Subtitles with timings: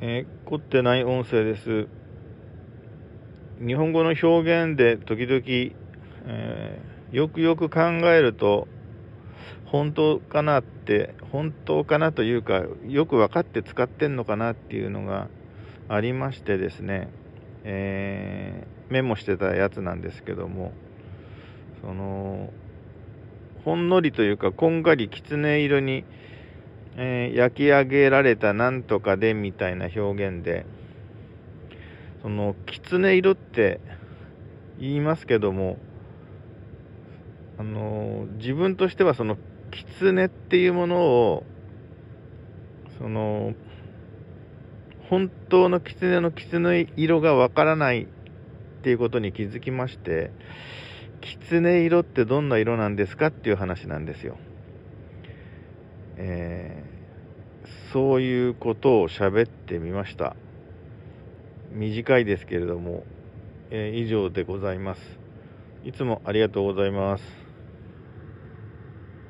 [0.00, 1.88] えー、凝ってない音声です。
[3.58, 5.42] 日本語の表現で時々、
[6.26, 8.68] えー、よくよく考えると、
[9.66, 15.28] 本当かなって、本当かなというか、よく分かって使ってんのかなっていうのが
[15.88, 17.08] ありましてですね、
[17.64, 20.72] えー、メモしてたやつなんですけども、
[21.82, 22.52] その、
[23.64, 26.04] ほんのりというか、こんがりきつね色に、
[26.98, 30.66] えー、焼き上げられたなんとかでみたいな表現で、
[32.20, 33.80] その、きつね色って
[34.78, 35.78] 言いますけども、
[37.58, 39.36] あの自分としてはその
[39.72, 41.44] キツネっていうものを
[42.98, 43.54] その
[45.10, 48.06] 本当のキツネのキツネ色がわからないっ
[48.82, 50.30] ていうことに気づきまして
[51.20, 54.38] キツネ色ってどんな色なんですかっていう話なんですよ。
[56.18, 60.36] えー、そういうことを喋ってみました。
[61.72, 63.04] 短いですけれども、
[63.70, 65.00] えー、以上でございます。
[65.84, 67.47] いつもありがとうございます。